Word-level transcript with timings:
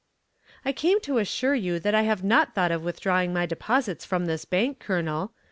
"I 0.65 0.71
came 0.73 0.99
to 1.01 1.19
assure 1.19 1.53
you 1.53 1.79
that 1.79 1.93
I 1.93 2.01
have 2.01 2.23
not 2.23 2.55
thought 2.55 2.71
of 2.71 2.81
withdrawing 2.83 3.33
my 3.33 3.45
deposits 3.45 4.03
from 4.03 4.25
this 4.25 4.45
bank, 4.45 4.79
Colonel. 4.79 5.33